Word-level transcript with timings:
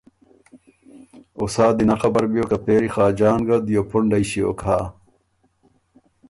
او 1.37 1.45
سا 1.53 1.65
دی 1.77 1.83
نک 1.87 1.99
خبر 2.03 2.23
بیوک 2.31 2.49
که 2.51 2.57
پېری 2.65 2.89
خاجان 2.95 3.39
ګۀ 3.47 3.57
دیوپُنډئ 3.65 4.23
ݭیوک 4.29 4.59
هۀ۔ 4.67 4.79